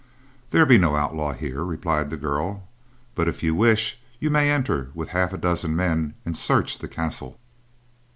"There 0.49 0.65
be 0.65 0.79
no 0.79 0.95
outlaw 0.95 1.33
here," 1.33 1.63
replied 1.63 2.09
the 2.09 2.17
girl, 2.17 2.67
"but, 3.13 3.27
if 3.27 3.43
you 3.43 3.53
wish, 3.53 4.01
you 4.19 4.31
may 4.31 4.49
enter 4.49 4.89
with 4.95 5.09
half 5.09 5.31
a 5.31 5.37
dozen 5.37 5.75
men 5.75 6.15
and 6.25 6.35
search 6.35 6.79
the 6.79 6.87
castle." 6.87 7.37